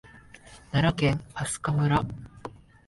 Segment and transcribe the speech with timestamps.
[0.71, 2.03] 奈良県明日香村